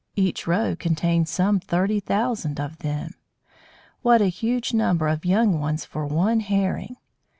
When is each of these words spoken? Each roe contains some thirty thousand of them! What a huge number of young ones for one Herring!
Each 0.15 0.47
roe 0.47 0.75
contains 0.75 1.29
some 1.29 1.59
thirty 1.59 1.99
thousand 1.99 2.59
of 2.59 2.79
them! 2.79 3.11
What 4.01 4.19
a 4.19 4.29
huge 4.33 4.73
number 4.73 5.07
of 5.07 5.25
young 5.25 5.59
ones 5.59 5.85
for 5.85 6.07
one 6.07 6.39
Herring! 6.39 6.95